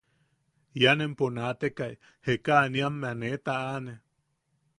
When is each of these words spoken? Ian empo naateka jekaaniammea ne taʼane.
Ian 0.81 1.03
empo 1.05 1.25
naateka 1.35 1.85
jekaaniammea 2.25 3.13
ne 3.21 3.29
taʼane. 3.45 3.93